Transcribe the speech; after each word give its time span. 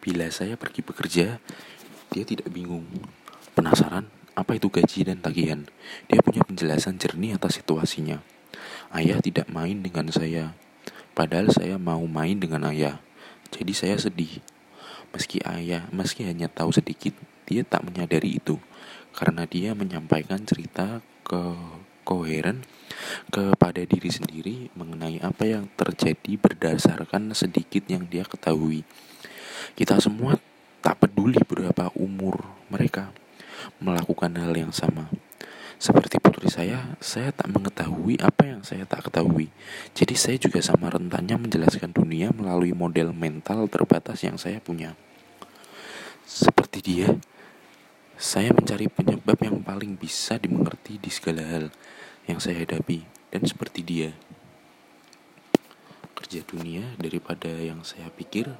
Bila 0.00 0.32
saya 0.32 0.56
pergi 0.56 0.80
bekerja, 0.80 1.36
dia 2.08 2.24
tidak 2.24 2.48
bingung. 2.48 2.88
Penasaran 3.52 4.08
apa 4.32 4.56
itu 4.56 4.72
gaji 4.72 5.04
dan 5.04 5.20
tagihan? 5.20 5.68
Dia 6.08 6.24
punya 6.24 6.40
penjelasan 6.40 6.96
jernih 6.96 7.36
atas 7.36 7.60
situasinya. 7.60 8.24
Ayah 8.88 9.20
tidak 9.20 9.52
main 9.52 9.84
dengan 9.84 10.08
saya, 10.08 10.56
padahal 11.12 11.52
saya 11.52 11.76
mau 11.76 12.00
main 12.08 12.40
dengan 12.40 12.64
ayah. 12.72 12.98
Jadi 13.52 13.72
saya 13.76 13.96
sedih. 14.00 14.40
Meski 15.12 15.44
ayah, 15.44 15.84
meski 15.92 16.24
hanya 16.24 16.48
tahu 16.48 16.72
sedikit, 16.72 17.12
dia 17.44 17.66
tak 17.66 17.82
menyadari 17.82 18.38
itu 18.38 18.56
karena 19.10 19.42
dia 19.46 19.74
menyampaikan 19.74 20.46
cerita 20.46 21.02
ke 21.26 21.42
koheren 22.06 22.62
kepada 23.30 23.82
diri 23.86 24.10
sendiri 24.10 24.56
mengenai 24.74 25.22
apa 25.22 25.46
yang 25.46 25.66
terjadi 25.74 26.38
berdasarkan 26.38 27.34
sedikit 27.34 27.86
yang 27.90 28.06
dia 28.06 28.26
ketahui. 28.26 28.86
Kita 29.74 30.00
semua 30.00 30.36
tak 30.80 31.02
peduli 31.04 31.40
berapa 31.44 31.92
umur 31.96 32.40
mereka 32.72 33.12
melakukan 33.80 34.32
hal 34.40 34.52
yang 34.56 34.72
sama. 34.72 35.12
Seperti 35.80 36.20
putri 36.20 36.52
saya, 36.52 36.92
saya 37.00 37.32
tak 37.32 37.48
mengetahui 37.48 38.20
apa 38.20 38.44
yang 38.44 38.60
saya 38.60 38.84
tak 38.84 39.08
ketahui. 39.08 39.48
Jadi 39.96 40.12
saya 40.12 40.36
juga 40.36 40.60
sama 40.60 40.92
rentannya 40.92 41.40
menjelaskan 41.40 41.96
dunia 41.96 42.36
melalui 42.36 42.76
model 42.76 43.16
mental 43.16 43.64
terbatas 43.64 44.20
yang 44.20 44.36
saya 44.36 44.60
punya. 44.60 44.92
Seperti 46.28 46.84
dia, 46.84 47.16
saya 48.20 48.52
mencari 48.52 48.92
penyebab 48.92 49.40
yang 49.40 49.64
paling 49.64 49.96
bisa 49.96 50.36
dimengerti 50.36 51.00
di 51.00 51.08
segala 51.08 51.48
hal 51.48 51.72
yang 52.28 52.36
saya 52.36 52.60
hadapi. 52.60 53.08
Dan 53.32 53.48
seperti 53.48 53.80
dia, 53.80 54.12
kerja 56.12 56.44
dunia 56.44 56.92
daripada 57.00 57.48
yang 57.48 57.80
saya 57.88 58.12
pikir 58.12 58.52